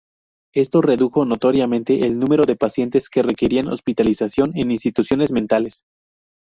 [0.55, 5.83] Esto redujo notoriamente el número de pacientes que requerían hospitalización en instituciones mentales.